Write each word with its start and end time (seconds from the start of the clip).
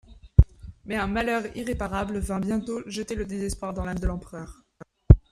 Mais 0.85 0.95
un 0.95 1.05
malheur 1.05 1.55
irréparable 1.55 2.17
vint 2.17 2.39
bientôt 2.39 2.81
jeter 2.89 3.13
le 3.13 3.23
désespoir 3.27 3.71
dans 3.75 3.85
l'âme 3.85 3.99
de 3.99 4.07
l'empereur. 4.07 4.63